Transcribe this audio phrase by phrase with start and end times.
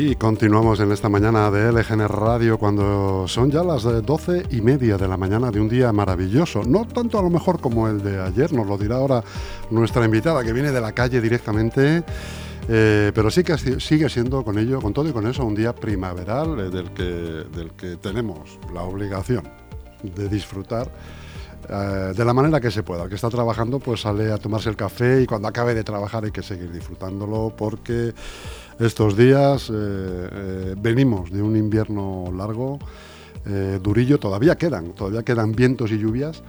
[0.00, 4.96] Y continuamos en esta mañana de LGN Radio cuando son ya las doce y media
[4.96, 6.62] de la mañana de un día maravilloso.
[6.62, 9.24] No tanto a lo mejor como el de ayer, nos lo dirá ahora
[9.72, 12.04] nuestra invitada que viene de la calle directamente.
[12.68, 15.74] Eh, pero sí que sigue siendo con ello, con todo y con eso, un día
[15.74, 19.42] primaveral eh, del, que, del que tenemos la obligación
[20.04, 20.92] de disfrutar
[21.68, 23.02] eh, de la manera que se pueda.
[23.02, 26.24] El que está trabajando pues sale a tomarse el café y cuando acabe de trabajar
[26.24, 28.14] hay que seguir disfrutándolo porque
[28.78, 32.78] estos días eh, eh, venimos de un invierno largo,
[33.46, 36.42] eh, durillo, todavía quedan, todavía quedan vientos y lluvias,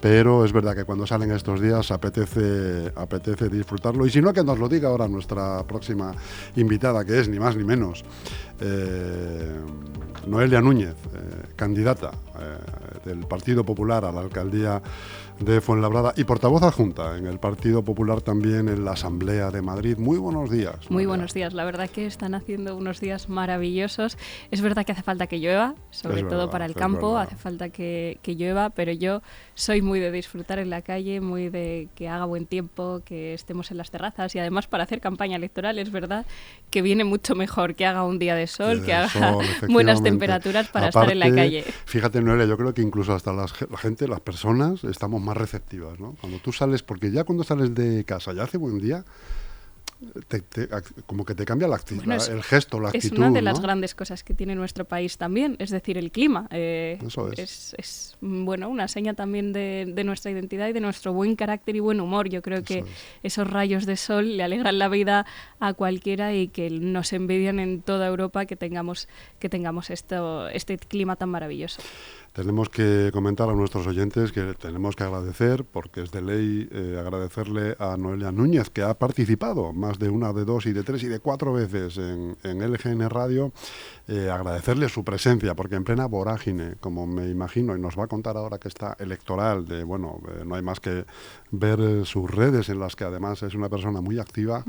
[0.00, 4.06] pero es verdad que cuando salen estos días apetece, apetece disfrutarlo.
[4.06, 6.14] Y si no, que nos lo diga ahora nuestra próxima
[6.56, 8.04] invitada, que es ni más ni menos
[10.26, 10.94] Noelia Núñez,
[11.56, 12.12] candidata
[13.04, 14.80] del Partido Popular a la alcaldía
[15.40, 19.98] de Fuenlabrada y portavoz adjunta en el Partido Popular también en la Asamblea de Madrid.
[19.98, 20.76] Muy buenos días.
[20.88, 21.52] Muy buenos días.
[21.54, 24.16] La verdad que están haciendo unos días maravillosos.
[24.50, 28.18] Es verdad que hace falta que llueva, sobre todo para el campo, hace falta que,
[28.22, 29.22] que, llueva, pero yo
[29.54, 33.70] soy muy de disfrutar en la calle, muy de que haga buen tiempo, que estemos
[33.70, 36.26] en las terrazas y además para hacer campaña electoral es verdad
[36.70, 39.10] que viene mucho mejor que haga un día de sol, que haga
[39.68, 41.64] buenas temperaturas para estar en la calle.
[41.86, 43.48] Fíjate, Noelia, yo creo que incluso hasta la
[43.78, 46.16] gente, las personas, estamos más receptivas, ¿no?
[46.20, 49.04] Cuando tú sales, porque ya cuando sales de casa, ya hace buen día,
[51.06, 53.06] como que te cambia la, actitud, el gesto, la actitud.
[53.06, 56.46] Es una de las grandes cosas que tiene nuestro país también, es decir, el clima.
[56.50, 57.74] Eh, Eso es.
[57.78, 58.16] es.
[58.20, 62.28] bueno, una seña también de, nuestra identidad y de nuestro buen carácter y buen humor.
[62.28, 62.84] Yo creo que
[63.22, 65.26] esos rayos de sol le alegran la vida
[65.60, 69.08] a cualquiera y que nos envidian en toda Europa que tengamos,
[69.38, 71.80] que tengamos esto, este clima tan maravilloso.
[72.34, 76.96] Tenemos que comentar a nuestros oyentes que tenemos que agradecer, porque es de ley eh,
[76.98, 81.04] agradecerle a Noelia Núñez, que ha participado más de una, de dos y de tres
[81.04, 83.52] y de cuatro veces en, en LGN Radio,
[84.08, 88.08] eh, agradecerle su presencia, porque en plena vorágine, como me imagino, y nos va a
[88.08, 91.04] contar ahora que está electoral, de bueno, eh, no hay más que
[91.52, 94.64] ver sus redes en las que además es una persona muy activa,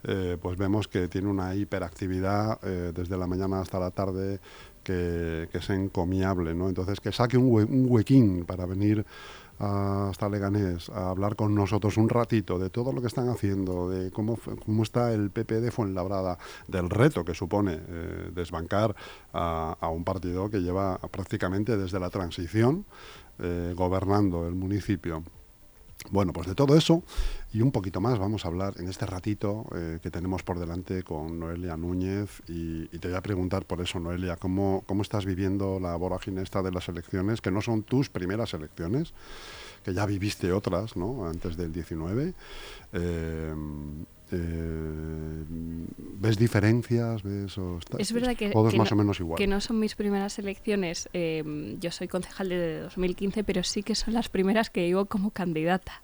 [0.40, 4.40] pues vemos que tiene una hiperactividad desde la mañana hasta la tarde
[4.82, 6.68] que, es encomiable, ¿no?
[6.68, 9.04] Entonces, que saque un, huequín para venir
[9.58, 14.10] hasta Leganés a hablar con nosotros un ratito de todo lo que están haciendo, de
[14.10, 18.96] cómo, cómo está el PP de Fuenlabrada, del reto que supone eh, desbancar
[19.34, 22.86] a, un partido que lleva prácticamente desde la transición
[23.38, 25.22] eh, gobernando el municipio.
[26.08, 27.02] Bueno, pues de todo eso
[27.52, 31.02] y un poquito más vamos a hablar en este ratito eh, que tenemos por delante
[31.02, 35.78] con Noelia Núñez y, te voy a preguntar por eso, Noelia, ¿cómo, ¿cómo estás viviendo
[35.78, 39.12] la vorágine esta de las elecciones, que no son tus primeras elecciones,
[39.84, 42.34] que ya viviste otras, ¿no?, antes del 19.
[42.92, 43.54] Eh,
[46.20, 47.22] ¿Ves diferencias?
[47.22, 47.56] ¿Ves
[47.98, 49.38] es verdad que, más no, o menos igual.
[49.38, 51.08] que no son mis primeras elecciones.
[51.12, 55.30] Eh, yo soy concejal de 2015, pero sí que son las primeras que vivo como
[55.30, 56.02] candidata.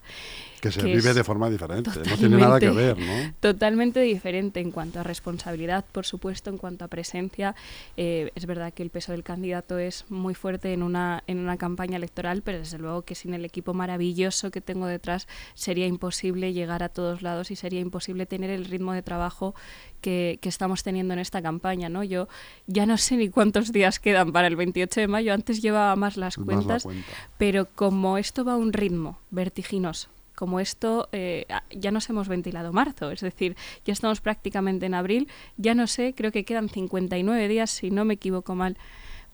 [0.61, 3.33] Que se vive de forma diferente, no tiene nada que ver, ¿no?
[3.39, 7.55] Totalmente diferente en cuanto a responsabilidad, por supuesto, en cuanto a presencia.
[7.95, 11.57] Eh, es verdad que el peso del candidato es muy fuerte en una, en una
[11.57, 16.53] campaña electoral, pero desde luego que sin el equipo maravilloso que tengo detrás sería imposible
[16.53, 19.55] llegar a todos lados y sería imposible tener el ritmo de trabajo
[20.01, 22.03] que, que, estamos teniendo en esta campaña, ¿no?
[22.03, 22.27] Yo
[22.67, 26.17] ya no sé ni cuántos días quedan para el 28 de mayo, antes llevaba más
[26.17, 26.87] las cuentas,
[27.37, 32.71] pero como esto va a un ritmo vertiginoso, como esto eh, ya nos hemos ventilado
[32.71, 35.27] marzo, es decir, ya estamos prácticamente en abril,
[35.57, 38.77] ya no sé, creo que quedan 59 días, si no me equivoco mal,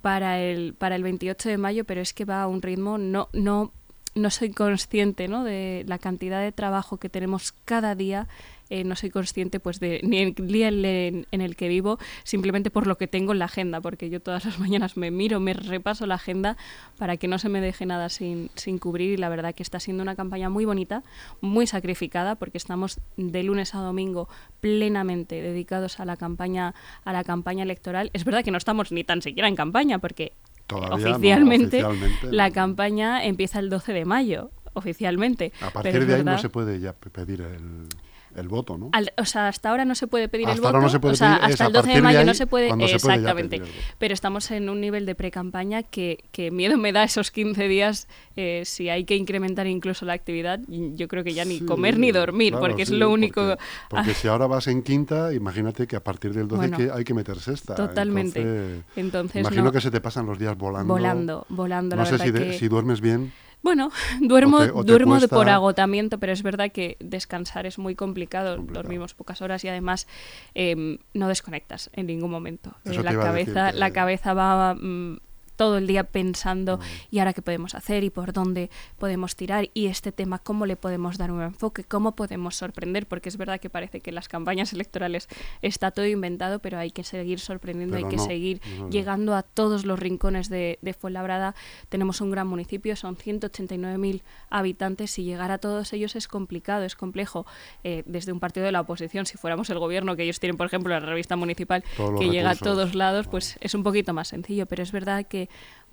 [0.02, 3.28] para el, para el 28 de mayo, pero es que va a un ritmo, no,
[3.34, 3.74] no,
[4.16, 5.44] no soy consciente ¿no?
[5.44, 8.28] de la cantidad de trabajo que tenemos cada día
[8.70, 12.88] eh, no soy consciente pues de ni el día en, el que vivo simplemente por
[12.88, 16.08] lo que tengo en la agenda, porque yo todas las mañanas me miro, me repaso
[16.08, 16.58] la agenda
[16.98, 19.80] para que no se me deje nada sin, sin cubrir y la verdad que está
[19.80, 21.04] siendo una campaña muy bonita,
[21.40, 24.28] muy sacrificada, porque estamos de lunes a domingo
[24.60, 26.74] plenamente dedicados a la campaña,
[27.04, 28.10] a la campaña electoral.
[28.14, 30.34] Es verdad que no estamos ni tan siquiera en campaña, porque
[30.78, 31.84] oficialmente,
[32.32, 35.54] la campaña empieza el 12 de mayo oficialmente.
[35.62, 37.88] A partir de ahí no se puede ya pedir el
[38.36, 38.92] el voto, ¿no?
[39.18, 40.78] o sea, hasta ahora no se puede pedir el voto.
[40.78, 42.70] o sea, hasta el 12 de mayo no se puede.
[42.94, 43.62] Exactamente.
[43.98, 48.08] pero estamos en un nivel de pre-campaña que, que, miedo me da esos 15 días
[48.36, 50.60] eh, si hay que incrementar incluso la actividad.
[50.68, 53.58] Yo creo que ya ni comer ni dormir, porque es lo único.
[53.90, 57.40] Porque, si ahora vas en quinta, imagínate que a partir del 12 hay, que, meter
[57.40, 57.76] sexta.
[57.76, 58.84] Totalmente.
[58.96, 60.94] Entonces, imagino que se te pasan los días volando.
[60.94, 61.96] Volando, volando.
[61.96, 63.32] No sé si, si duermes bien.
[63.64, 68.58] Bueno, duermo, duermo por agotamiento, pero es verdad que descansar es muy complicado.
[68.58, 70.06] Dormimos pocas horas y además
[70.54, 72.76] em, no desconectas en ningún momento.
[72.86, 74.76] Eh, la, cabeza, la cabeza va...
[74.76, 75.18] Mm,
[75.56, 76.80] todo el día pensando
[77.12, 80.76] y ahora qué podemos hacer y por dónde podemos tirar y este tema cómo le
[80.76, 84.28] podemos dar un enfoque, cómo podemos sorprender, porque es verdad que parece que en las
[84.28, 85.28] campañas electorales
[85.62, 90.00] está todo inventado, pero hay que seguir sorprendiendo, hay que seguir llegando a todos los
[90.00, 91.56] rincones de, de, Fuenlabrada.
[91.90, 96.96] Tenemos un gran municipio, son 189.000 habitantes y llegar a todos ellos es complicado, es
[96.96, 97.46] complejo.
[97.84, 100.68] Eh, desde un partido de la oposición, si fuéramos el gobierno, que ellos tienen, por
[100.68, 101.84] ejemplo, la revista municipal,
[102.20, 105.43] que llega a todos lados, pues es un poquito más sencillo, pero es verdad que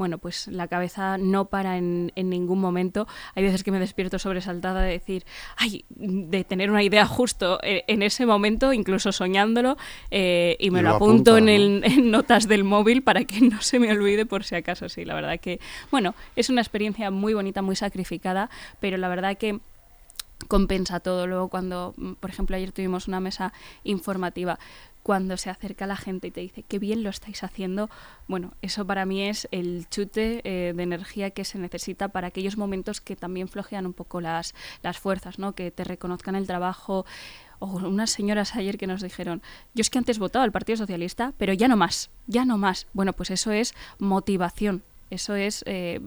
[0.01, 3.07] bueno, pues la cabeza no para en, ningún momento.
[3.35, 5.27] Hay veces que me despierto sobresaltada de decir,
[5.59, 9.77] ay, de tener una idea justo e, en, ese momento, incluso soñándolo,
[10.11, 11.49] eh, y me lo, apunto en,
[11.85, 14.89] en, notas del móvil para que no se me olvide por si acaso.
[14.89, 15.61] Sí, la verdad que,
[15.91, 18.49] bueno, es una experiencia muy bonita, muy sacrificada,
[18.81, 19.61] pero la verdad que
[20.49, 21.27] compensa todo.
[21.27, 23.53] Luego cuando, por ejemplo, ayer tuvimos una mesa
[23.85, 24.59] informativa
[25.03, 27.91] cuando se acerca la gente y te dice qué bien lo estáis haciendo,
[28.29, 32.57] bueno, eso para mí es el chute eh, de energía que se necesita para aquellos
[32.57, 35.55] momentos que también flojean un poco las, las fuerzas, ¿no?
[35.55, 37.05] Que te reconozcan el trabajo.
[37.63, 39.43] O unas señoras ayer que nos dijeron,
[39.75, 42.87] yo es que antes votaba al Partido Socialista, pero ya no más, ya no más.
[42.95, 46.01] Bueno, pues eso es motivación, eso es, eh,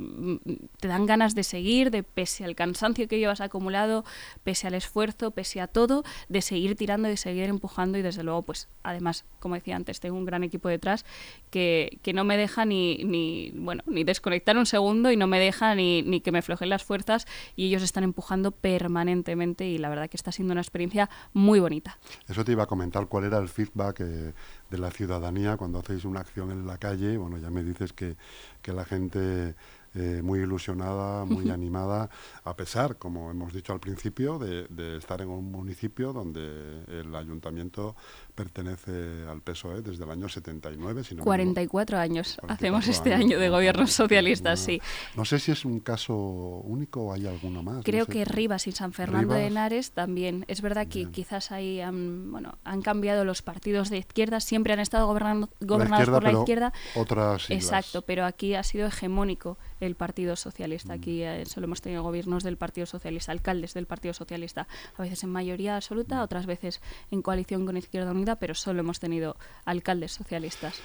[0.79, 4.05] te dan ganas de seguir, de pese al cansancio que llevas acumulado,
[4.43, 8.43] pese al esfuerzo, pese a todo, de seguir tirando, de seguir empujando y desde luego,
[8.43, 11.05] pues además, como decía antes, tengo un gran equipo detrás
[11.49, 15.39] que, que no me deja ni, ni, bueno, ni desconectar un segundo y no me
[15.39, 19.89] deja ni, ni que me flojen las fuerzas y ellos están empujando permanentemente y la
[19.89, 21.97] verdad que está siendo una experiencia muy bonita.
[22.27, 23.99] Eso te iba a comentar, ¿cuál era el feedback?
[24.01, 24.33] Eh,
[24.73, 27.15] de la ciudadanía cuando hacéis una acción en la calle.
[27.17, 28.17] Bueno, ya me dices que,
[28.63, 29.53] que la gente
[29.95, 32.09] eh, muy ilusionada, muy animada,
[32.43, 37.15] a pesar, como hemos dicho al principio, de, de, estar en un municipio donde el
[37.15, 37.95] ayuntamiento
[38.33, 41.03] pertenece al PSOE desde el año 79.
[41.03, 44.81] Si 44 años hacemos este año de gobierno socialista, sí.
[45.15, 47.83] No sé si es un caso único o hay alguno más.
[47.83, 50.45] Creo que Rivas y San Fernando de Henares también.
[50.47, 54.79] Es verdad que quizás ahí han, bueno, han cambiado los partidos de izquierda, siempre han
[54.79, 56.73] estado gobernando, gobernados por la izquierda.
[56.95, 60.93] Otras Exacto, pero aquí ha sido hegemónico el Partido Socialista.
[60.93, 65.23] Aquí eh, solo hemos tenido gobiernos del Partido Socialista, alcaldes del Partido Socialista, a veces
[65.23, 66.81] en mayoría absoluta, otras veces
[67.11, 69.35] en coalición con Izquierda Unida pero solo hemos tenido
[69.65, 70.81] alcaldes socialistas.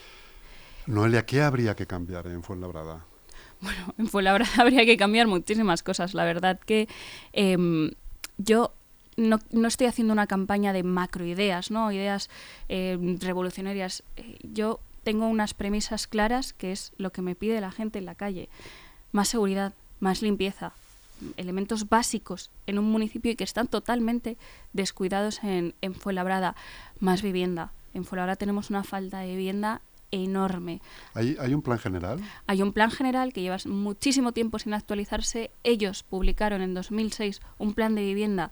[0.87, 3.05] Noelia, ¿qué habría que cambiar en Fuenlabrada?
[3.61, 6.15] Bueno, en Fuenlabrada habría que cambiar muchísimas cosas.
[6.15, 6.89] La verdad que
[7.33, 7.91] em,
[8.37, 8.73] yo
[9.17, 11.91] no, estoy haciendo una campaña de macroideas, ¿no?
[11.91, 12.31] ideas
[12.69, 14.05] em, revolucionarias.
[14.17, 18.05] Eh, yo tengo unas premisas claras, que es lo que me pide la gente en
[18.05, 18.49] la calle.
[19.13, 20.73] Más seguridad, más limpieza,
[21.37, 24.37] elementos básicos en un municipio y que están totalmente
[24.73, 26.55] descuidados en, en Fuenlabrada.
[27.01, 27.73] Más vivienda.
[27.95, 30.81] En Fuenlabrada tenemos una falta de vivienda enorme.
[31.15, 32.21] ¿Hay, ¿Hay, un plan general?
[32.47, 35.51] Hay un plan general que lleva muchísimo tiempo sin actualizarse.
[35.65, 38.51] Ellos publicaron en 2006 un plan de vivienda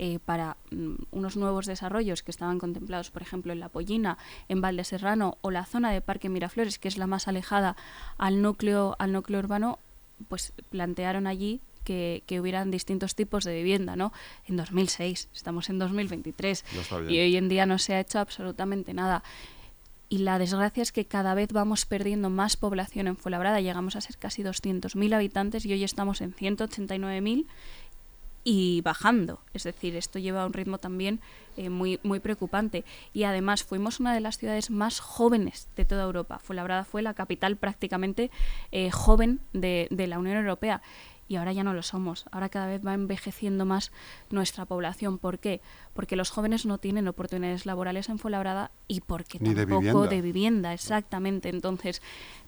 [0.00, 4.16] eh, para mm, unos nuevos desarrollos que estaban contemplados, por ejemplo, en La Pollina,
[4.48, 7.76] en Valdeserrano o la zona de Parque Miraflores, que es la más alejada
[8.16, 9.80] al núcleo, al núcleo urbano,
[10.28, 14.12] pues plantearon allí que, hubieran distintos tipos de vivienda, ¿no?
[14.46, 16.64] En 2006, estamos en 2023
[17.08, 19.22] y hoy en día no se ha hecho absolutamente nada.
[20.10, 23.60] Y la desgracia es que cada vez vamos perdiendo más población en Fuenlabrada.
[23.60, 27.46] Llegamos a ser casi 200.000 habitantes y hoy estamos en 189.000
[28.50, 29.42] y bajando.
[29.52, 31.20] Es decir, esto lleva a un ritmo también
[31.58, 32.82] eh, muy, muy preocupante.
[33.12, 36.38] Y además fuimos una de las ciudades más jóvenes de toda Europa.
[36.38, 38.30] Fuenlabrada fue la capital prácticamente
[38.72, 40.80] eh, joven de, de la Unión Europea
[41.28, 42.24] y ahora ya no lo somos.
[42.32, 43.92] Ahora cada vez va envejeciendo más
[44.30, 45.18] nuestra población.
[45.18, 45.60] ¿Por qué?
[45.92, 50.72] Porque los jóvenes no tienen oportunidades laborales en Fuenlabrada y porque tampoco de vivienda.
[50.72, 51.50] exactamente.
[51.50, 52.00] Entonces,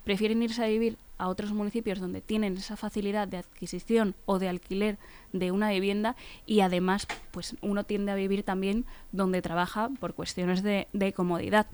[0.02, 4.48] prefieren irse a vivir a otros municipios donde tienen esa facilidad de adquisición o de
[4.48, 4.98] alquiler
[5.32, 10.62] de una vivienda y además, pues uno tiende a vivir también donde trabaja por cuestiones
[10.62, 11.66] de, de comodidad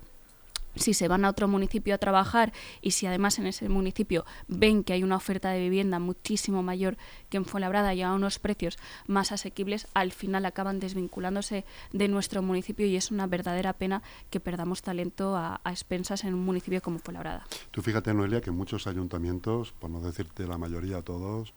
[0.79, 4.83] si se van a otro municipio a trabajar y si además en ese municipio ven
[4.83, 6.97] que hay una oferta de vivienda muchísimo mayor
[7.29, 12.41] que en Fuenlabrada y a unos precios más asequibles, al final acaban desvinculándose de nuestro
[12.41, 16.99] municipio y es una verdadera pena que perdamos talento a, expensas en un municipio como
[16.99, 17.45] Fuenlabrada.
[17.71, 21.53] Tú fíjate, Noelia, que muchos ayuntamientos, por no decirte la mayoría todos,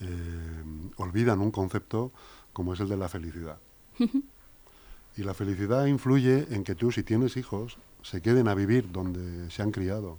[0.00, 0.64] eh,
[0.96, 2.12] olvidan un concepto
[2.52, 3.58] como es el de la felicidad.
[5.16, 9.50] y la felicidad influye en que tú, si tienes hijos, se queden a vivir donde
[9.50, 10.18] se han criado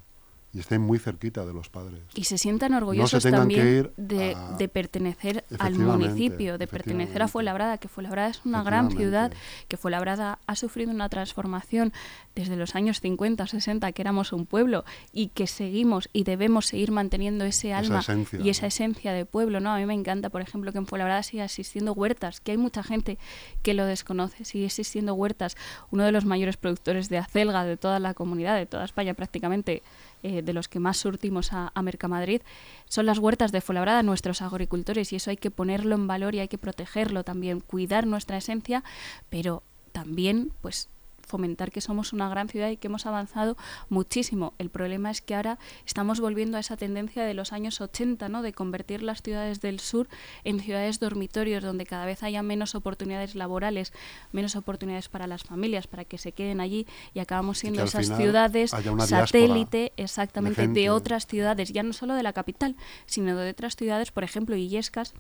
[0.55, 1.99] y estén muy cerquita de los padres.
[2.15, 8.29] Y se sientan orgullosos también de, pertenecer al municipio, de pertenecer a Fuenlabrada, que Fuenlabrada
[8.29, 9.33] es una gran ciudad,
[9.67, 11.91] que Fuenlabrada ha sufrido una transformación
[12.35, 16.91] desde los años 50, 60, que éramos un pueblo y que seguimos y debemos seguir
[16.91, 18.01] manteniendo ese alma
[18.41, 19.71] y esa esencia de pueblo, ¿no?
[19.71, 22.81] A mí me encanta, por ejemplo, que en Fuenlabrada siga existiendo huertas, que hay mucha
[22.81, 23.17] gente
[23.61, 25.57] que lo desconoce, sigue existiendo huertas.
[25.91, 29.83] Uno de los mayores productores de acelga de toda la comunidad, de toda España prácticamente,
[30.25, 32.41] eh, de los que más surtimos a, a, Mercamadrid,
[32.89, 36.39] son las huertas de Fuenlabrada, nuestros agricultores, y eso hay que ponerlo en valor y
[36.39, 38.83] hay que protegerlo también, cuidar nuestra esencia,
[39.29, 40.89] pero también pues
[41.25, 43.57] fomentar que somos una gran ciudad y que hemos avanzado
[43.89, 44.53] muchísimo.
[44.57, 48.41] El problema es que ahora estamos volviendo a esa tendencia de los años 80, ¿no?
[48.41, 50.07] de convertir las ciudades del sur
[50.43, 53.93] en ciudades dormitorios donde cada vez haya menos oportunidades laborales,
[54.31, 58.71] menos oportunidades para las familias, para que se queden allí y acabamos siendo esas ciudades
[58.71, 64.11] satélite exactamente de, otras ciudades, ya no solo de la capital, sino de otras ciudades,
[64.11, 65.13] por ejemplo, Illescas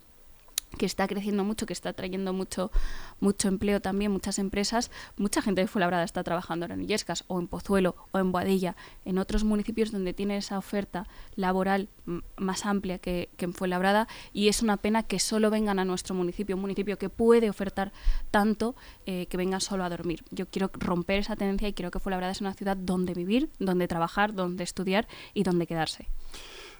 [0.75, 2.71] que está creciendo mucho, que está trayendo mucho,
[3.19, 7.39] mucho empleo también, muchas empresas, mucha gente de Fuenlabrada está trabajando ahora en Illescas o
[7.39, 11.89] en Pozuelo o en Boadilla, en otros municipios donde tiene esa oferta laboral
[12.37, 16.15] más amplia que, que en Fuenlabrada y es una pena que solo vengan a nuestro
[16.15, 17.91] municipio, un municipio que puede ofertar
[18.31, 20.23] tanto eh, que vengan solo a dormir.
[20.31, 23.87] Yo quiero romper esa tendencia y quiero que Fuenlabrada es una ciudad donde vivir, donde
[23.87, 26.07] trabajar, donde estudiar y donde quedarse.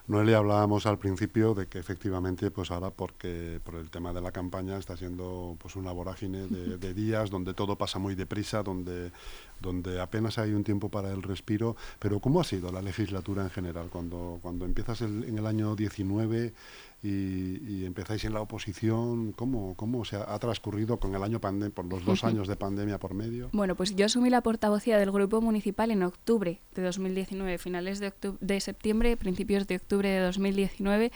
[0.08, 4.32] Noelia, hablábamos al principio de que efectivamente, pues ahora, porque por el tema de la
[4.32, 9.12] campaña está siendo pues una vorágine de, días donde todo pasa muy deprisa, donde,
[9.60, 11.76] donde apenas hay un tiempo para el respiro.
[11.98, 13.90] Pero ¿cómo ha sido la legislatura en general?
[13.90, 16.54] Cuando, cuando empiezas en el año 19
[17.06, 19.32] y, empezáis en la oposición.
[19.34, 23.14] ¿Cómo, cómo se ha, transcurrido con el año por los dos años de pandemia por
[23.14, 23.50] medio?
[23.54, 28.12] Bueno, pues yo asumí la portavocía del grupo municipal en octubre de 2019, finales de,
[28.40, 31.12] de septiembre, principios de octubre de 2019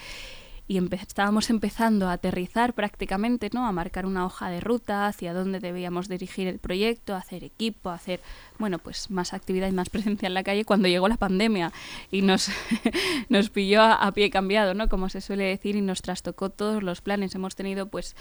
[0.69, 3.65] y estábamos empezando a aterrizar prácticamente, ¿no?
[3.65, 8.21] A marcar una hoja de ruta hacia dónde debíamos dirigir el proyecto, hacer equipo, hacer,
[8.59, 11.73] bueno, pues más actividad y más presencia en la calle cuando llegó la pandemia
[12.11, 12.51] y nos,
[13.29, 14.89] nos pilló a, a, pie cambiado, ¿no?
[14.89, 17.33] Como se suele decir y nos trastocó todos los planes.
[17.33, 18.15] Hemos tenido pues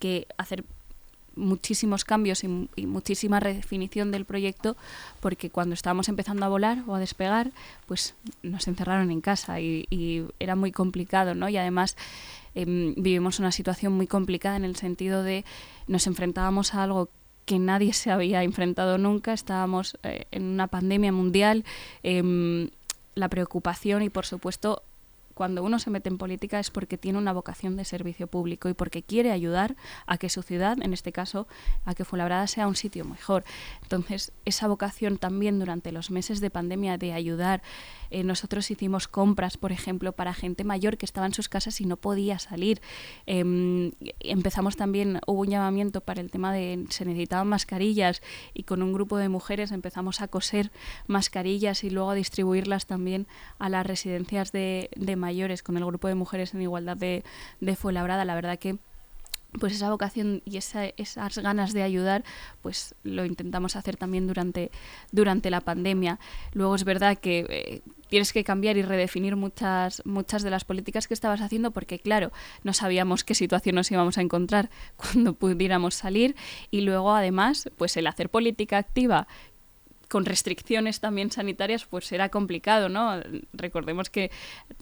[0.00, 0.64] que hacer
[1.36, 4.76] muchísimos cambios y, muchísima redefinición del proyecto
[5.20, 7.50] porque cuando estábamos empezando a volar o a despegar
[7.86, 11.96] pues nos encerraron en casa y, era muy complicado no y además
[12.54, 15.44] em, vivimos una situación muy complicada en el sentido de
[15.86, 17.08] nos enfrentábamos a algo
[17.44, 19.32] que nadie se había enfrentado nunca.
[19.32, 21.64] Estábamos eh, en una pandemia mundial
[22.02, 22.70] em,
[23.14, 24.82] la preocupación y por supuesto
[25.34, 28.74] cuando uno se mete en política es porque tiene una vocación de servicio público y
[28.74, 31.46] porque quiere ayudar a que su ciudad, en este caso,
[31.84, 33.44] a que Fuenlabrada sea un sitio mejor.
[33.82, 37.62] Entonces, esa vocación también durante los meses de pandemia de ayudar,
[38.12, 41.86] eh, nosotros hicimos compras, por ejemplo, para gente mayor que estaba en sus casas y
[41.86, 42.82] no podía salir.
[43.24, 48.20] Em, empezamos también, hubo un llamamiento para el tema de se necesitaban mascarillas
[48.52, 50.70] y con un grupo de mujeres empezamos a coser
[51.06, 53.26] mascarillas y luego a distribuirlas también
[53.58, 57.24] a las residencias de, de mayores con el grupo de mujeres en igualdad de,
[57.60, 58.26] de Fuenlabrada.
[58.26, 58.78] La verdad que
[59.58, 62.24] pues esa vocación y esas ganas de ayudar,
[62.62, 64.70] pues lo intentamos hacer también durante,
[65.10, 66.18] durante la pandemia.
[66.52, 71.08] Luego es verdad que eh, tienes que cambiar y redefinir muchas, muchas de las políticas
[71.08, 72.32] que estabas haciendo porque, claro,
[72.62, 76.34] no sabíamos qué situación nos íbamos a encontrar cuando pudiéramos salir
[76.70, 79.28] y luego, además, pues el hacer política activa
[80.12, 83.18] con restricciones también sanitarias, pues era complicado, ¿no?
[83.54, 84.30] Recordemos que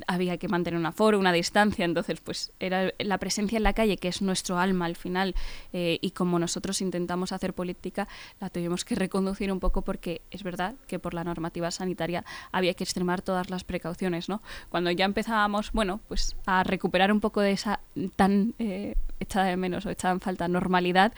[0.08, 3.96] había que mantener un aforo, una distancia, entonces pues era la presencia en la calle,
[3.96, 5.36] que es nuestro alma al final,
[5.72, 8.08] eh, y como nosotros intentamos hacer política,
[8.40, 12.74] la tuvimos que reconducir un poco porque es verdad que por la normativa sanitaria había
[12.74, 14.42] que extremar todas las precauciones, ¿no?
[14.68, 17.78] Cuando ya empezábamos, bueno, pues a recuperar un poco de esa
[18.16, 21.12] tan eh, echada de menos o echada en falta normalidad,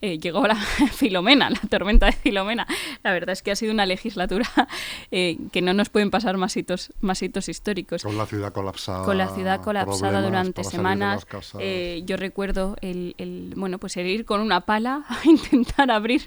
[0.00, 0.54] eh, llegó la
[0.92, 2.66] Filomena, la tormenta de Filomena.
[3.02, 4.48] La verdad es que ha sido una legislatura
[5.10, 8.02] eh, que no nos pueden pasar más hitos, más hitos históricos.
[8.02, 9.04] Con la ciudad colapsada.
[9.04, 11.26] Con la ciudad colapsada durante semanas.
[11.58, 16.22] Eh, yo recuerdo el, el, bueno, pues el ir con una pala a intentar abrir,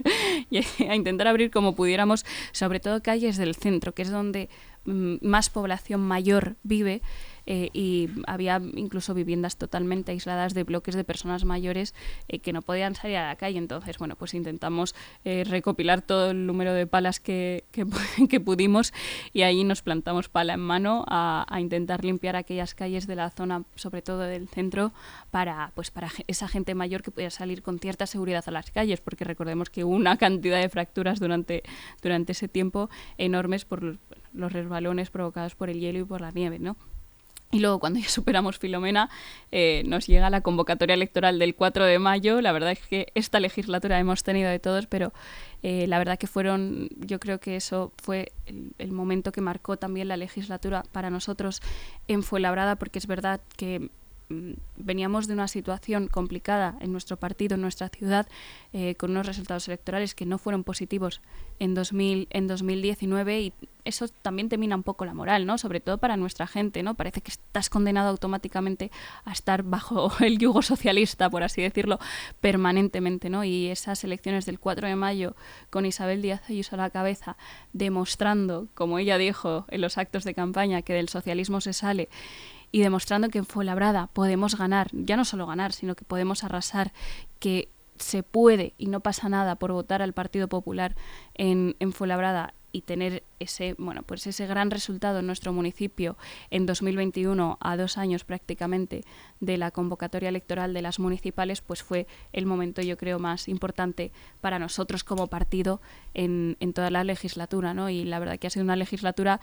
[0.90, 4.50] a intentar abrir como pudiéramos, sobre todo calles del centro, que es donde
[4.86, 7.02] mm, más población mayor vive
[7.46, 11.94] eh, y había incluso viviendas totalmente aisladas de bloques de personas mayores
[12.28, 13.58] eh, que no podían salir a la calle.
[13.58, 17.66] Entonces, bueno, pues intentamos recopilar todo el número de palas que,
[18.30, 18.94] que, pudimos
[19.34, 23.30] y ahí nos plantamos pala en mano a, a, intentar limpiar aquellas calles de la
[23.30, 24.94] zona, sobre todo del centro,
[25.30, 29.02] para, pues, para esa gente mayor que pudiera salir con cierta seguridad a las calles,
[29.02, 31.64] porque recordemos que hubo una cantidad de fracturas durante,
[32.02, 33.98] durante ese tiempo enormes por los,
[34.34, 36.76] resbalones provocados por el hielo y por la nieve, ¿no?
[37.52, 39.10] Y luego, cuando ya superamos Filomena,
[39.52, 42.42] eh, nos llega la convocatoria electoral del 4 de mayo.
[42.42, 45.14] La verdad es que esta legislatura hemos tenido de todos, pero
[45.62, 50.08] eh, la verdad que fueron, yo creo que eso fue el, momento que marcó también
[50.08, 51.62] la legislatura para nosotros
[52.08, 53.90] en Fuenlabrada, porque es verdad que
[54.78, 58.28] veníamos de una situación complicada en nuestro partido, en nuestra ciudad,
[58.74, 61.22] eh, con unos resultados electorales que no fueron positivos
[61.60, 63.54] en, 2000, en 2019 y
[63.86, 65.58] eso también te mina un poco la moral, ¿no?
[65.58, 66.96] Sobre todo para nuestra gente, ¿no?
[66.96, 68.92] Parece que estás condenado automáticamente
[69.26, 72.00] a estar bajo el yugo socialista, por así decirlo,
[72.40, 73.44] permanentemente, ¿no?
[73.44, 75.36] Y esas elecciones del 4 de mayo
[75.70, 77.38] con Isabel Díaz Ayuso a la cabeza,
[77.74, 82.10] demostrando, como ella dijo en los actos de campaña, que del socialismo se sale
[82.72, 86.94] y demostrando que en Fuenlabrada podemos ganar, ya no solo ganar, sino que podemos arrasar,
[87.40, 90.96] que se puede y no pasa nada por votar al Partido Popular
[91.36, 96.18] en, en Fuenlabrada y tener ese bueno pues ese gran resultado en nuestro municipio
[96.50, 99.04] en 2021 a dos años prácticamente
[99.40, 104.12] de la convocatoria electoral de las municipales pues fue el momento yo creo más importante
[104.40, 105.82] para nosotros como partido
[106.14, 107.90] en, en toda la legislatura ¿no?
[107.90, 109.42] y la verdad que ha sido una legislatura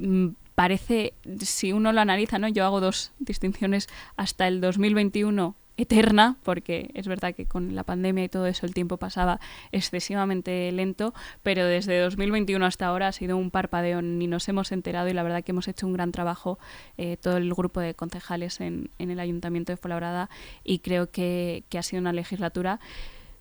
[0.00, 2.48] mm, parece, si uno lo analiza, ¿no?
[2.48, 8.24] Yo hago dos distinciones hasta el 2021 eterna, porque es verdad que con la pandemia
[8.24, 9.38] y todo eso el tiempo pasaba
[9.70, 15.08] excesivamente lento, pero desde 2021 hasta ahora ha sido un parpadeo, ni nos hemos enterado
[15.08, 16.58] y la verdad que hemos hecho un gran trabajo
[16.96, 20.30] eh, todo el grupo de concejales en, en el Ayuntamiento de Fuenlabrada
[20.64, 22.80] y creo que, que ha sido una legislatura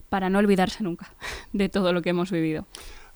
[0.09, 1.13] para no olvidarse nunca
[1.53, 2.67] de todo lo que hemos vivido.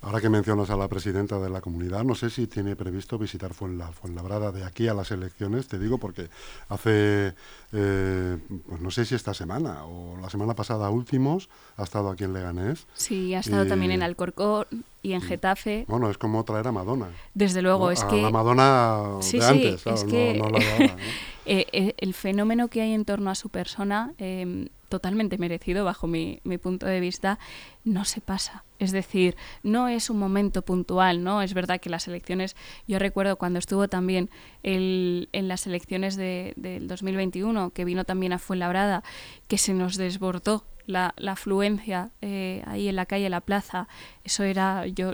[0.02, 3.54] Ahora que mencionas a la presidenta de la comunidad, no sé si tiene previsto visitar
[3.54, 6.30] Fuenlabrada de aquí a las elecciones, te digo porque
[6.70, 7.34] hace,
[7.74, 8.38] eh,
[8.68, 12.34] pues no sé si esta semana o la semana pasada últimos, ha estado aquí en
[12.34, 12.88] Leganés.
[12.94, 14.66] Sí, ha estado también en Alcorcón
[15.04, 15.84] y en Getafe.
[15.90, 17.10] Bueno, es como traer a Madonna.
[17.34, 18.22] Desde luego, es que...
[18.22, 20.42] La Madonna de antes, es que...
[21.52, 26.08] Eh, eh, el fenómeno que hay en torno a su persona, em, totalmente merecido bajo
[26.08, 27.40] mi, punto de vista,
[27.84, 28.66] no se pasa.
[28.80, 31.42] Es decir, no es un momento puntual, ¿no?
[31.42, 32.56] Es verdad que las elecciones,
[32.88, 34.30] yo recuerdo cuando estuvo también
[34.64, 39.04] el, en las elecciones de, del 2021, que vino también a Fuenlabrada,
[39.48, 43.88] que se nos desbordó la, afluencia eh, ahí en la calle, la plaza,
[44.24, 45.14] eso era, yo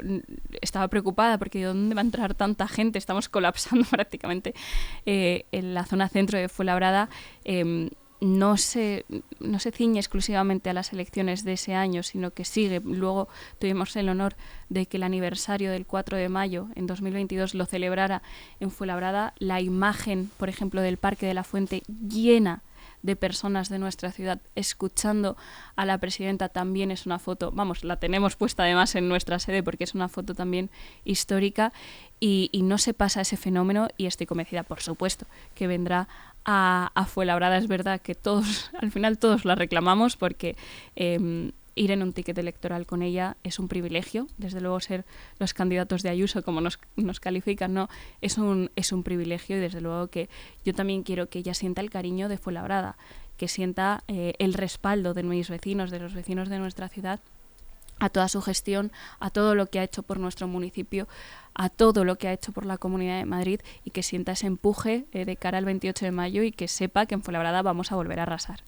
[0.62, 2.98] estaba preocupada porque ¿dónde va a entrar tanta gente?
[2.98, 4.54] Estamos colapsando prácticamente
[5.06, 7.10] eh, en la zona centro de Fuenlabrada.
[7.44, 7.90] Em,
[8.26, 9.06] no se,
[9.40, 12.82] no se ciñe exclusivamente a las elecciones de ese año, sino que sigue.
[12.84, 14.36] Luego tuvimos el honor
[14.70, 18.24] de que el aniversario del 4 de mayo en 2022 lo celebrara
[18.60, 19.34] en Fuenlabrada.
[19.38, 22.64] La imagen, por ejemplo, del Parque de la Fuente llena
[23.06, 25.38] de personas de nuestra ciudad escuchando
[25.76, 29.62] a la presidenta también es una foto, vamos, la tenemos puesta además en nuestra sede
[29.62, 30.72] porque es una foto también
[31.04, 31.72] histórica
[32.20, 36.08] y, no se pasa ese fenómeno y estoy convencida, por supuesto, que vendrá
[36.44, 37.58] a, a Fuenlabrada.
[37.58, 40.56] Es verdad que todos, al final todos la reclamamos porque...
[40.96, 44.28] Em, ir en un ticket electoral con ella es un privilegio.
[44.38, 45.06] Desde luego ser
[45.40, 47.90] los candidatos de Ayuso, como nos, nos califican, no
[48.22, 50.30] es un, es un privilegio y desde luego que
[50.64, 52.98] yo también quiero que ella sienta el cariño de Fuenlabrada,
[53.38, 57.20] que sienta eh, el respaldo de mis vecinos, de los vecinos de nuestra ciudad
[58.00, 61.08] a toda su gestión, a todo lo que ha hecho por nuestro municipio,
[61.54, 64.48] a todo lo que ha hecho por la Comunidad de Madrid y que sienta ese
[64.48, 67.92] empuje eh, de cara al 28 de mayo y que sepa que en Fuenlabrada vamos
[67.92, 68.64] a volver a arrasar.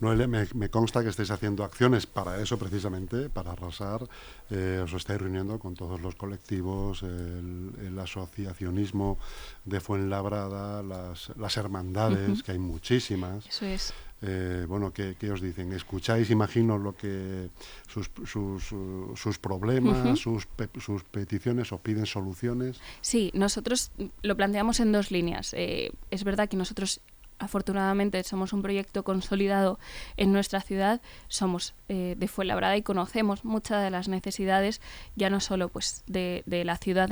[0.00, 4.08] Noelia, me, consta que estáis haciendo acciones para eso precisamente, para arrasar.
[4.50, 9.18] Eh, os estáis reuniendo con todos los colectivos, el, asociacionismo
[9.64, 13.46] de Fuenlabrada, las, las hermandades, que hay muchísimas.
[13.46, 13.92] Eso es.
[14.20, 15.72] Eh, bueno, ¿qué, os dicen?
[15.72, 17.50] ¿Escucháis, imagino, lo que
[17.86, 18.74] sus, sus,
[19.14, 20.48] sus problemas, sus,
[20.80, 22.80] sus peticiones o piden soluciones?
[23.00, 25.54] Sí, nosotros lo planteamos en dos líneas.
[25.54, 27.00] Eh, es verdad que nosotros
[27.38, 29.78] afortunadamente somos un proyecto consolidado
[30.16, 34.80] en nuestra ciudad, somos eh, de Fuenlabrada y conocemos muchas de las necesidades,
[35.16, 37.08] ya no solo pues de, de la ciudad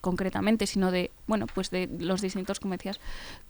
[0.00, 3.00] concretamente, sino de bueno, pues de los distintos, como decías,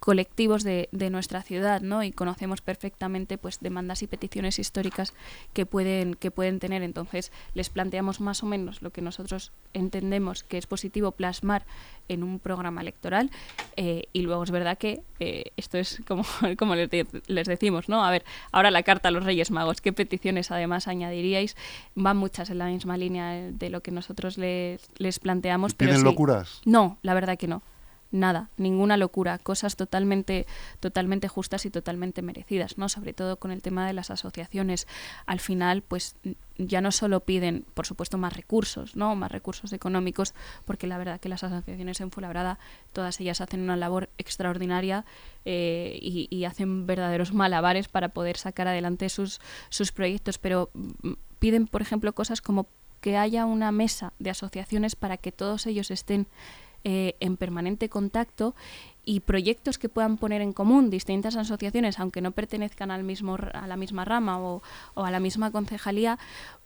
[0.01, 2.03] colectivos de, de, nuestra ciudad, ¿no?
[2.03, 5.13] Y conocemos perfectamente pues demandas y peticiones históricas
[5.53, 6.83] que pueden, que pueden tener.
[6.83, 11.67] Entonces, les planteamos más o menos lo que nosotros entendemos que es positivo plasmar
[12.09, 13.31] en un programa electoral
[13.77, 16.25] eh, y luego es verdad que eh, esto es como,
[16.59, 16.91] como les,
[17.27, 18.05] les, decimos, ¿no?
[18.05, 21.57] A ver, ahora la carta a los Reyes Magos, ¿qué peticiones además añadiríais?
[21.95, 25.75] Van muchas en la misma línea de lo que nosotros les, les planteamos.
[25.75, 26.61] ¿Tienen locuras?
[26.65, 27.64] No, la verdad que no
[28.15, 30.47] nada, ninguna locura, cosas totalmente,
[30.81, 32.89] totalmente justas y totalmente merecidas, ¿no?
[32.89, 34.87] Sobre todo con el tema de las asociaciones.
[35.27, 36.17] Al final, pues
[36.57, 39.15] ya no solo piden, por supuesto, más recursos, ¿no?
[39.17, 40.33] Más recursos económicos,
[40.65, 42.59] porque la verdad que las asociaciones en Fuenlabrada,
[42.93, 45.05] todas ellas hacen una labor extraordinaria
[45.45, 51.13] eh, y, y, hacen verdaderos malabares para poder sacar adelante sus, sus proyectos, pero mm,
[51.41, 52.69] piden, por ejemplo, cosas como
[53.01, 56.27] que haya una mesa de asociaciones para que todos ellos estén
[56.85, 58.55] eh, en permanente contacto
[59.05, 63.67] y proyectos que puedan poner en común distintas asociaciones, aunque no pertenezcan al mismo, a
[63.67, 64.63] la misma rama o,
[64.95, 66.19] a la misma concejalía,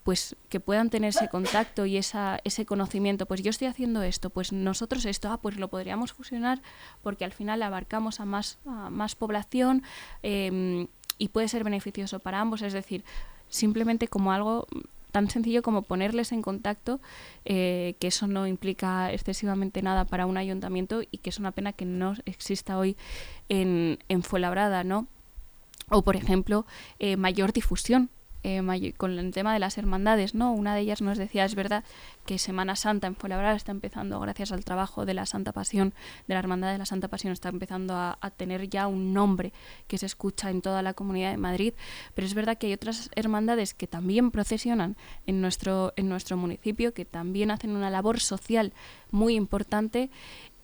[0.04, 3.26] pues que puedan tener ese contacto y esa, ese conocimiento.
[3.26, 6.62] Pues yo estoy haciendo esto, pues nosotros esto, ah, pues lo podríamos fusionar
[7.02, 9.82] porque al final abarcamos a más, a más población
[10.22, 10.86] em,
[11.18, 12.62] y puede ser beneficioso para ambos.
[12.62, 13.04] Es decir,
[13.48, 14.66] simplemente como algo
[15.10, 17.00] tan sencillo como ponerles en contacto,
[17.44, 21.72] eh, que eso no implica excesivamente nada para un ayuntamiento y que es una pena
[21.72, 22.96] que no exista hoy
[23.48, 25.06] en, en Fuenlabrada, ¿no?
[25.90, 26.66] O, por ejemplo,
[26.98, 28.10] eh, mayor difusión
[28.56, 30.52] eh, con el tema de las hermandades, ¿no?
[30.52, 31.84] Una de ellas nos decía, es verdad,
[32.24, 35.92] que Semana Santa en Fuenlabrada está empezando, gracias al trabajo de la Santa Pasión,
[36.26, 39.52] de la Hermandad de la Santa Pasión, está empezando a, tener ya un nombre
[39.86, 41.74] que se escucha en toda la comunidad de Madrid,
[42.14, 46.94] pero es verdad que hay otras hermandades que también procesionan en nuestro, en nuestro municipio,
[46.94, 48.72] que también hacen una labor social
[49.10, 50.10] muy importante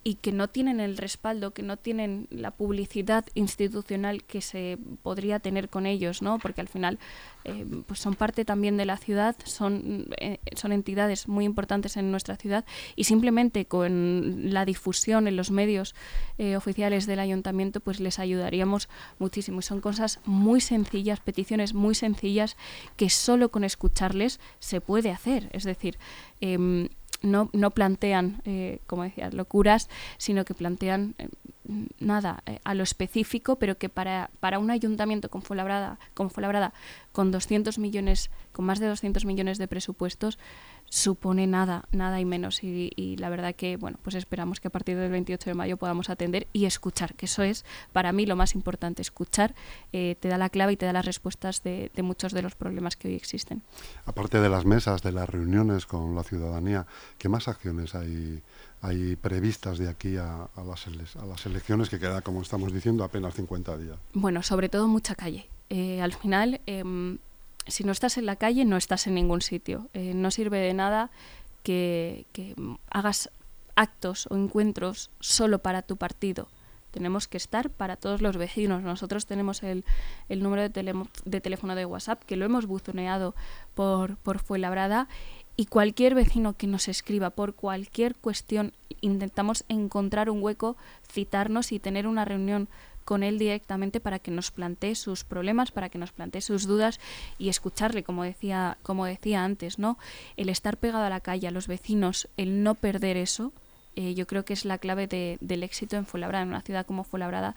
[0.06, 5.40] y que no tienen el respaldo, que no tienen la publicidad institucional que se podría
[5.40, 6.38] tener con ellos, ¿no?
[6.38, 6.98] Porque al final
[7.44, 12.10] eh, pues son parte también de la ciudad, son, eh, son entidades muy importantes en
[12.10, 15.94] nuestra ciudad y simplemente con la difusión en los medios
[16.36, 19.60] eh, oficiales del ayuntamiento pues les ayudaríamos muchísimo.
[19.60, 22.58] Y son cosas muy sencillas, peticiones muy sencillas
[22.96, 25.48] que solo con escucharles se puede hacer.
[25.52, 25.98] Es decir,
[26.42, 26.88] em,
[27.24, 31.28] no, no plantean, eh, como decías, locuras, sino que plantean eh,
[31.98, 36.74] nada eh, a lo específico, pero que para, para un ayuntamiento con Fuenlabrada, con Fuenlabrada,
[37.12, 40.38] con 200 millones, con más de 200 millones de presupuestos,
[40.94, 42.62] supone nada, nada y menos.
[42.62, 46.08] Y, la verdad que, bueno, pues esperamos que a partir del 28 de mayo podamos
[46.08, 49.02] atender y escuchar, que eso es para mí lo más importante.
[49.02, 49.56] Escuchar
[49.92, 52.96] eh, te da la clave y te da las respuestas de, muchos de los problemas
[52.96, 53.62] que hoy existen.
[54.06, 56.86] Aparte de las mesas, de las reuniones con la ciudadanía,
[57.18, 58.40] ¿qué más acciones hay,
[58.80, 63.34] hay previstas de aquí a, las, a las elecciones que queda, como estamos diciendo, apenas
[63.34, 63.98] 50 días?
[64.12, 65.48] Bueno, sobre todo mucha calle.
[65.70, 67.18] Eh, al final, em,
[67.66, 69.88] si no estás en la calle, no estás en ningún sitio.
[69.94, 71.10] Eh, no sirve de nada
[71.62, 72.26] que,
[72.90, 73.30] hagas
[73.76, 76.48] actos o encuentros solo para tu partido.
[76.90, 78.82] Tenemos que estar para todos los vecinos.
[78.82, 79.84] Nosotros tenemos el,
[80.28, 83.34] número de, de, teléfono de WhatsApp que lo hemos buzoneado
[83.74, 85.08] por, por Fuenlabrada
[85.56, 90.76] y cualquier vecino que nos escriba por cualquier cuestión intentamos encontrar un hueco,
[91.10, 92.68] citarnos y tener una reunión
[93.04, 97.00] con él directamente para que nos plantee sus problemas, para que nos plantee sus dudas
[97.38, 99.98] y escucharle, como decía, como decía antes, ¿no?
[100.36, 103.52] El estar pegado a la calle, a los vecinos, el no perder eso,
[103.96, 106.86] eh, yo creo que es la clave de, del éxito en Fuenlabrada, en una ciudad
[106.86, 107.54] como Fuenlabrada,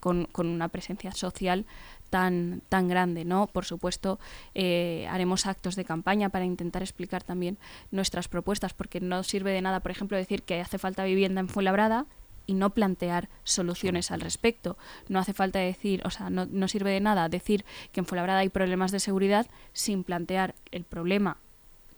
[0.00, 1.64] con, con una presencia social
[2.10, 3.46] tan, tan grande, ¿no?
[3.46, 4.18] Por supuesto,
[4.54, 7.58] eh, haremos actos de campaña para intentar explicar también
[7.90, 11.48] nuestras propuestas, porque no sirve de nada, por ejemplo, decir que hace falta vivienda en
[11.48, 12.06] Fuenlabrada
[12.46, 14.76] y no plantear soluciones al respecto.
[15.08, 18.40] No hace falta decir, o sea, no, no sirve de nada decir que en Fuenlabrada
[18.40, 21.38] hay problemas de seguridad sin plantear el problema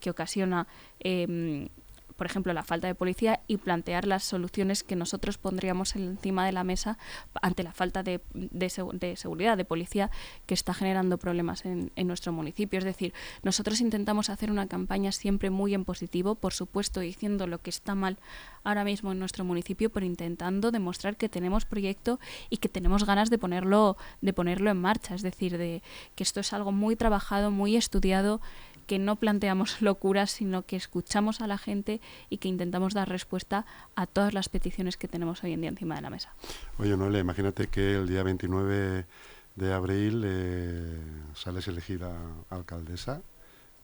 [0.00, 0.66] que ocasiona
[1.00, 1.68] eh,
[2.18, 6.50] por ejemplo, la falta de policía y plantear las soluciones que nosotros pondríamos encima de
[6.50, 6.98] la mesa
[7.40, 8.68] ante la falta de, de,
[9.16, 10.10] seguridad, de policía
[10.44, 12.80] que está generando problemas en, en, nuestro municipio.
[12.80, 17.62] Es decir, nosotros intentamos hacer una campaña siempre muy en positivo, por supuesto, diciendo lo
[17.62, 18.18] que está mal
[18.64, 22.18] ahora mismo en nuestro municipio, pero intentando demostrar que tenemos proyecto
[22.50, 25.14] y que tenemos ganas de ponerlo, de ponerlo en marcha.
[25.14, 25.84] Es decir, de
[26.16, 28.40] que esto es algo muy trabajado, muy estudiado
[28.88, 33.64] que no planteamos locuras, sino que escuchamos a la gente y que intentamos dar respuesta
[33.94, 36.34] a todas las peticiones que tenemos hoy en día encima de la mesa.
[36.78, 39.06] Oye, Noelia, imagínate que el día 29
[39.54, 41.00] de abril eh,
[41.34, 42.16] sales elegida
[42.50, 43.20] alcaldesa.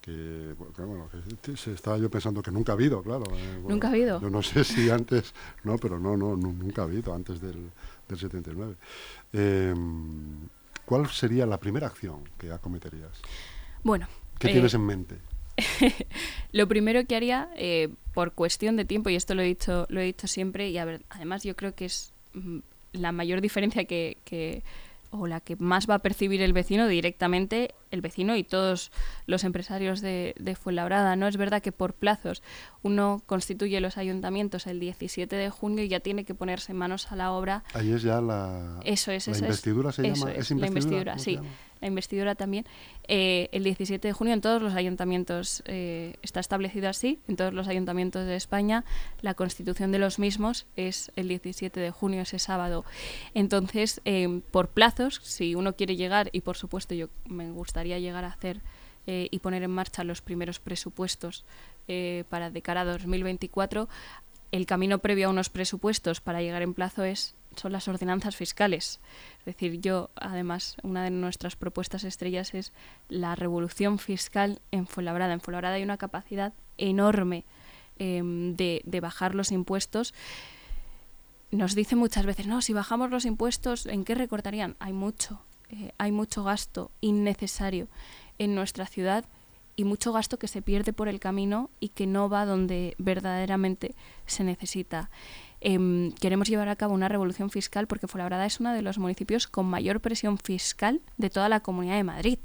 [0.01, 1.09] que, bueno,
[1.55, 3.25] se estaba yo pensando que nunca ha habido, claro.
[3.31, 4.19] Eh, ¿Nunca ha habido?
[4.21, 7.71] Yo no sé si antes, no, pero no, no, nunca ha habido, antes del,
[8.07, 8.75] del 79.
[9.33, 10.47] Em,
[10.85, 13.21] ¿Cuál sería la primera acción que acometerías?
[13.83, 14.07] Bueno.
[14.39, 15.17] ¿Qué tienes en mente?
[16.51, 20.01] lo primero que haría, eh, por cuestión de tiempo, y esto lo he dicho, lo
[20.01, 22.59] he dicho siempre, y a ver, además yo creo que es mm,
[22.93, 24.63] la mayor diferencia que, que,
[25.11, 28.91] o la que más va a percibir el vecino directamente, el vecino y todos
[29.25, 31.15] los empresarios de, de Fuenlabrada.
[31.15, 32.43] No es verdad que por plazos
[32.83, 37.15] uno constituye los ayuntamientos el 17 de junio y ya tiene que ponerse manos a
[37.15, 37.63] la obra.
[37.73, 40.31] Ahí es ya la, eso es, la investidura, se llama.
[40.31, 41.39] Es, la investidura, sí.
[41.81, 42.65] La investidura también.
[43.07, 47.53] Eh, el 17 de junio en todos los ayuntamientos eh, está establecido así, en todos
[47.53, 48.85] los ayuntamientos de España.
[49.21, 52.85] La constitución de los mismos es el 17 de junio, ese sábado.
[53.33, 58.23] Entonces, eh, por plazos, si uno quiere llegar, y por supuesto yo me gustaría llegar
[58.25, 58.61] a hacer
[59.07, 61.45] y poner en marcha los primeros presupuestos
[62.29, 63.87] para de cara a 2024,
[64.51, 68.99] el camino previo a unos presupuestos para llegar en plazo es son las ordenanzas fiscales.
[69.39, 72.73] Es decir, yo, además, una de nuestras propuestas estrellas es
[73.09, 75.33] la revolución fiscal en Fuenlabrada.
[75.33, 77.45] En Fuenlabrada hay una capacidad enorme
[77.97, 80.13] em, de, bajar los impuestos.
[81.51, 84.75] Nos dice muchas veces, no, si bajamos los impuestos, ¿en qué recortarían?
[84.79, 87.87] Hay mucho, eh, hay mucho gasto innecesario
[88.37, 89.25] en nuestra ciudad
[89.75, 93.95] y mucho gasto que se pierde por el camino y que no va donde verdaderamente
[94.25, 95.09] se necesita.
[95.67, 99.47] Em, queremos llevar a cabo una revolución fiscal porque Fuenlabrada es uno de los municipios
[99.47, 102.37] con mayor presión fiscal de toda la Comunidad de Madrid.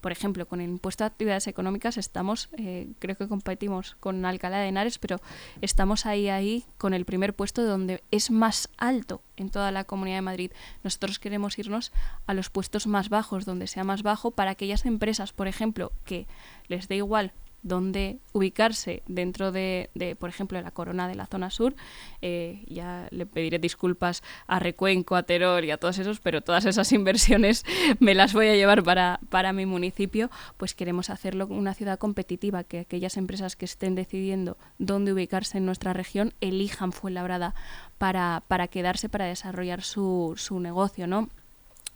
[0.00, 4.56] Por ejemplo, con el impuesto a actividades económicas estamos, eh, creo que competimos con Alcalá
[4.56, 5.20] de Henares, pero
[5.60, 10.16] estamos ahí, ahí con el primer puesto donde es más alto en toda la Comunidad
[10.16, 10.52] de Madrid.
[10.82, 11.92] Nosotros queremos irnos
[12.26, 16.26] a los puestos más bajos, donde sea más bajo, para aquellas empresas, por ejemplo, que
[16.68, 21.74] les dé igual dónde ubicarse dentro de, por ejemplo, la corona de la zona sur.
[22.20, 26.64] Eh, ya le pediré disculpas a Recuenco, a Terol y a todos esos, pero todas
[26.64, 27.64] esas inversiones
[28.00, 30.30] me las voy a llevar para, para mi municipio.
[30.56, 35.66] Pues queremos hacerlo una ciudad competitiva, que aquellas empresas que estén decidiendo dónde ubicarse en
[35.66, 37.54] nuestra región elijan Fuenlabrada
[37.98, 41.28] para, para quedarse, para desarrollar su, su negocio, ¿no?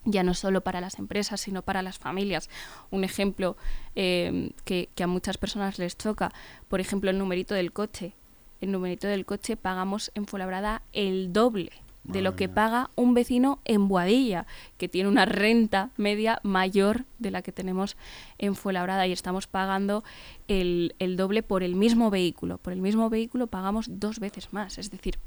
[0.06, 2.48] Ya no solo para las empresas, sino para las familias.
[2.90, 3.56] Un ejemplo
[3.94, 6.32] eh, que, que, a muchas personas les choca,
[6.68, 8.14] por ejemplo, el numerito del coche.
[8.62, 13.60] El numerito del coche pagamos en Fuenlabrada el doble de lo que paga un vecino
[13.64, 14.46] en Boadilla,
[14.78, 17.96] que tiene una renta media mayor de la que tenemos
[18.38, 20.04] en Fuenlabrada y estamos pagando
[20.48, 22.58] el, doble por el mismo vehículo.
[22.58, 24.78] Por el mismo vehículo pagamos dos veces más.
[24.78, 25.18] Es decir,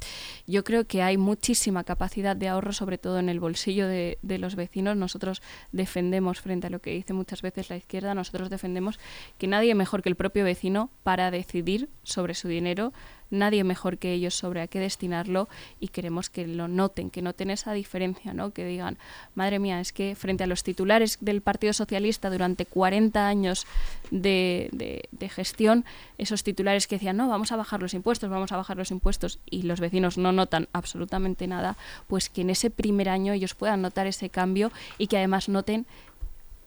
[0.48, 4.38] yo creo que hay muchísima capacidad de ahorro, sobre todo en el bolsillo de, de
[4.38, 4.96] los vecinos.
[4.96, 9.00] Nosotros defendemos, frente a lo que dice muchas veces la izquierda, nosotros defendemos
[9.38, 12.94] que nadie mejor que el propio vecino para decidir sobre su dinero
[13.32, 15.48] nadie mejor que ellos sobre a qué destinarlo
[15.80, 18.52] y queremos que lo noten, que noten esa diferencia, ¿no?
[18.52, 18.98] que digan,
[19.36, 23.66] madre mía, es que frente a los titulares del Partido Socialista durante 40 años
[24.12, 25.86] de, de, gestión,
[26.18, 29.40] esos titulares que decían, no, vamos a bajar los impuestos, vamos a bajar los impuestos
[29.50, 33.82] y los vecinos no notan absolutamente nada, pues que en ese primer año ellos puedan
[33.82, 35.86] notar ese cambio y que además noten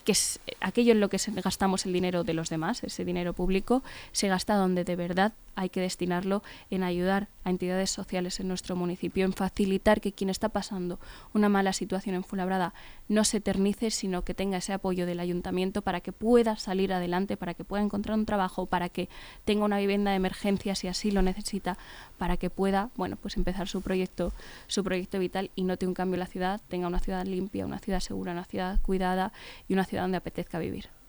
[0.05, 3.83] que es aquello en lo que gastamos el dinero de los demás, ese dinero público,
[4.13, 8.77] se gasta donde de verdad hay que destinarlo en ayudar a entidades sociales en nuestro
[8.77, 10.99] municipio, en facilitar que quien está pasando
[11.35, 12.73] una mala situación en Fulabrada
[13.09, 17.37] no se eternice, sino que tenga ese apoyo del ayuntamiento para que pueda salir adelante,
[17.37, 19.09] para que pueda encontrar un trabajo, para que
[19.45, 21.77] tenga una vivienda de emergencia si así lo necesita,
[22.19, 24.33] para que pueda, bueno, pues empezar su proyecto,
[24.67, 27.79] su proyecto vital y note un cambio en la ciudad, tenga una ciudad limpia, una
[27.79, 29.33] ciudad segura, una ciudad cuidada
[29.69, 31.02] y una ciudad donde apetezca vivir.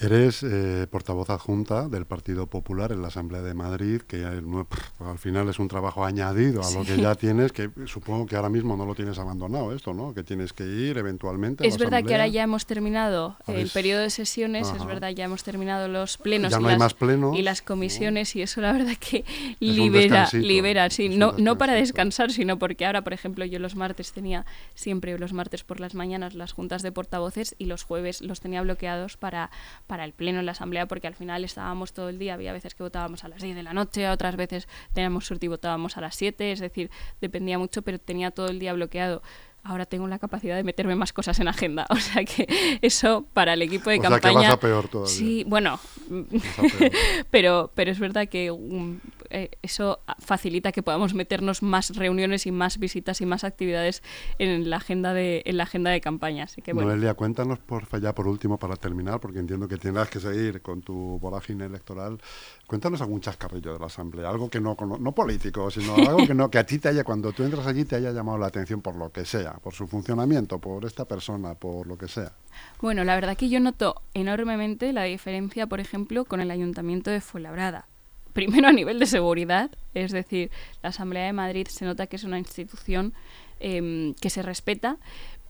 [0.00, 5.48] Eres eh, portavoz adjunta del Partido Popular en la Asamblea de Madrid, que al final
[5.48, 8.86] es un trabajo añadido a lo que ya tienes, que supongo que ahora mismo no
[8.86, 10.12] lo tienes abandonado esto, ¿no?
[10.12, 11.66] Que tienes que ir eventualmente.
[11.66, 15.44] Es verdad que ahora ya hemos terminado el periodo de sesiones, es verdad, ya hemos
[15.44, 16.96] terminado los plenos, y, las,
[17.36, 19.24] y las comisiones y eso la verdad que
[19.60, 24.12] libera, libera, sí, no, no para descansar, sino porque ahora, por ejemplo, yo los martes
[24.12, 28.40] tenía siempre los martes por las mañanas las juntas de portavoces y los jueves los
[28.40, 29.50] tenía bloqueados para
[29.86, 32.74] para el pleno en la asamblea porque al final estábamos todo el día, había veces
[32.74, 36.00] que votábamos a las 10 de la noche, otras veces teníamos suerte y votábamos a
[36.00, 39.22] las 7, es decir, dependía mucho, pero tenía todo el día bloqueado
[39.64, 41.86] ahora tengo la capacidad de meterme más cosas en agenda.
[41.94, 42.46] O sea que
[42.82, 44.20] eso para el equipo de o campaña.
[44.20, 45.14] Sea que vas a peor todavía.
[45.14, 45.78] Sí, bueno,
[47.30, 48.98] pero, pero es verdad que um,
[49.30, 54.02] eh, eso facilita que podamos meternos más reuniones y más visitas y más actividades
[54.38, 56.44] en la agenda de, en la agenda de campaña.
[56.44, 56.90] Así que, bueno.
[56.90, 60.82] Noelia, cuéntanos por ya por último para terminar, porque entiendo que tendrás que seguir con
[60.82, 62.20] tu vorágine electoral.
[62.66, 66.50] Cuéntanos algún chascarrillo de la Asamblea, algo que no, no político, sino algo que no
[66.50, 68.96] que a ti te haya, cuando tú entras allí, te haya llamado la atención por
[68.96, 72.32] lo que sea, por su funcionamiento, por esta persona, por lo que sea.
[72.80, 77.20] Bueno, la verdad que yo noto enormemente la diferencia, por ejemplo, con el Ayuntamiento de
[77.20, 77.86] Fuenlabrada.
[78.32, 80.50] Primero a nivel de seguridad, es decir,
[80.82, 83.12] la Asamblea de Madrid se nota que es una institución
[83.60, 84.96] em, que se respeta,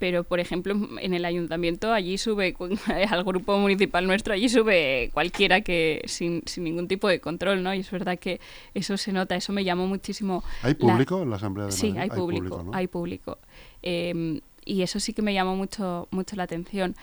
[0.04, 2.54] pero por ejemplo en el ayuntamiento allí sube
[3.08, 7.72] al grupo municipal nuestro allí sube cualquiera que sin, sin, ningún tipo de control no
[7.72, 8.38] y es verdad que
[8.74, 11.98] eso se nota eso me llamó muchísimo hay público en la asamblea de Madrid sí
[11.98, 13.38] hay, público, hay público.
[13.80, 16.94] Em, y eso sí que me llamó mucho mucho la atención.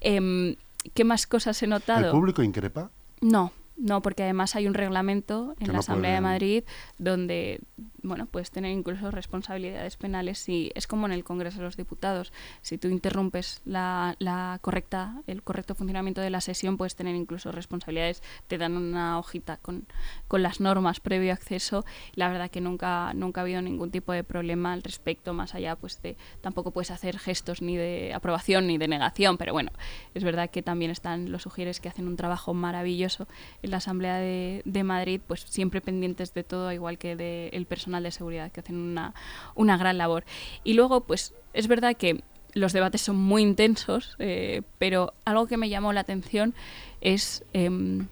[0.00, 0.56] Em,
[0.94, 2.90] qué más cosas he notado el público increpa
[3.20, 6.64] no no, porque además hay un reglamento en la Asamblea de Madrid
[6.96, 7.60] donde,
[8.02, 12.32] bueno, puedes tener incluso responsabilidades penales si es como en el Congreso de los Diputados.
[12.62, 17.52] Si tú interrumpes la, la, correcta, el correcto funcionamiento de la sesión, puedes tener incluso
[17.52, 18.22] responsabilidades.
[18.46, 19.86] Te dan una hojita con,
[20.26, 21.84] con las normas previo acceso.
[22.14, 25.76] La verdad que nunca, nunca ha habido ningún tipo de problema al respecto, más allá,
[25.76, 29.70] pues de tampoco puedes hacer gestos ni de aprobación ni de negación, pero bueno,
[30.14, 33.28] es verdad que también están los sugieres que hacen un trabajo maravilloso
[33.66, 38.50] la Asamblea de, Madrid, pues siempre pendientes de todo, igual que del personal de seguridad,
[38.52, 39.14] que hacen una,
[39.54, 40.24] una gran labor.
[40.64, 42.22] Y luego, pues es verdad que
[42.54, 46.54] los debates son muy intensos, eh, pero algo que me llamó la atención
[47.00, 48.08] es, em,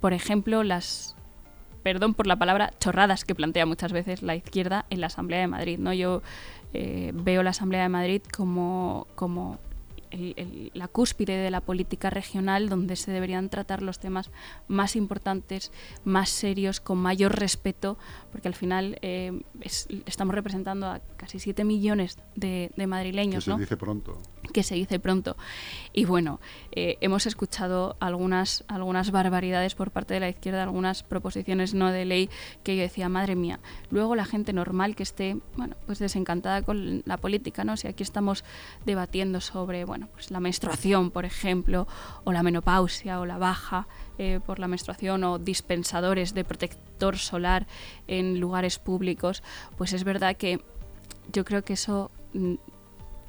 [0.00, 1.14] por ejemplo, las
[1.84, 5.46] perdón por la palabra, chorradas que plantea muchas veces la izquierda en la Asamblea de
[5.46, 5.78] Madrid.
[5.78, 5.92] ¿no?
[5.92, 6.22] Yo
[6.72, 9.58] eh, veo la Asamblea de Madrid como, como
[10.74, 14.30] la cúspide de la política regional donde se deberían tratar los temas
[14.68, 15.72] más importantes,
[16.04, 17.98] más serios, con mayor respeto,
[18.32, 19.42] porque al final eh,
[20.06, 23.44] estamos representando a casi 7 millones de, madrileños.
[23.44, 24.20] Que se dice pronto.
[24.52, 25.36] Que se dice pronto.
[25.92, 26.40] Y bueno,
[26.72, 32.04] eh, hemos escuchado algunas, algunas barbaridades por parte de la izquierda, algunas proposiciones no de
[32.04, 32.30] ley
[32.62, 37.02] que yo decía, madre mía, luego la gente normal que esté, bueno, pues desencantada con
[37.04, 37.76] la política, ¿no?
[37.76, 38.44] Si aquí estamos
[38.84, 41.86] debatiendo sobre, bueno, pues la menstruación, por ejemplo,
[42.24, 43.86] o la menopausia o la baja
[44.18, 47.66] eh, por la menstruación o dispensadores de protector solar
[48.06, 49.42] en lugares públicos,
[49.76, 50.62] pues es verdad que
[51.32, 52.54] yo creo que eso mm,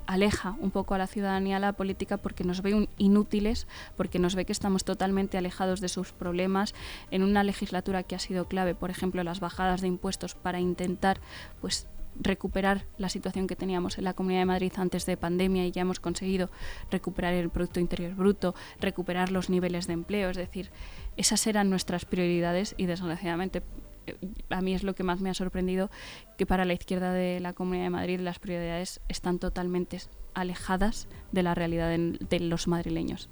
[0.08, 4.36] aleja un poco a la ciudadanía a la política porque nos ve inútiles, porque nos
[4.36, 6.74] ve que estamos totalmente alejados de sus problemas
[7.12, 11.20] en una legislatura que ha sido clave, por ejemplo, las bajadas de impuestos para intentar
[11.62, 11.88] pues
[12.20, 15.82] recuperar la situación que teníamos en la Comunidad de Madrid antes de pandemia y ya
[15.82, 16.50] hemos conseguido
[16.92, 20.72] recuperar el Producto Interior Bruto, recuperar los niveles de empleo, es decir,
[21.18, 23.64] esas eran nuestras prioridades y desgraciadamente
[24.06, 24.16] eh,
[24.50, 25.90] a mí es lo que más me ha sorprendido
[26.38, 30.00] que para la izquierda de la Comunidad de Madrid las prioridades están totalmente
[30.34, 33.30] alejadas de la realidad de los madrileños.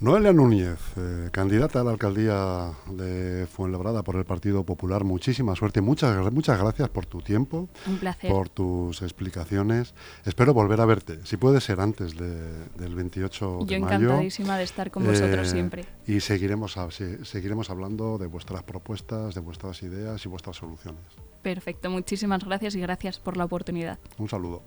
[0.00, 5.80] Noelia Núñez, eh, candidata a la alcaldía de Fuenlabrada por el Partido Popular, muchísima suerte.
[5.80, 8.30] Muchas, muchas gracias por tu tiempo, Un placer.
[8.30, 9.94] por tus explicaciones.
[10.26, 13.98] Espero volver a verte, si puede ser antes del 28 de Yo mayo.
[13.98, 15.84] Yo encantadísima de estar con vosotros eh, siempre.
[16.06, 16.76] Y seguiremos,
[17.22, 21.02] seguiremos hablando de vuestras propuestas, de vuestras ideas y vuestras soluciones.
[21.42, 23.98] Perfecto, muchísimas gracias y gracias por la oportunidad.
[24.18, 24.62] Un saludo.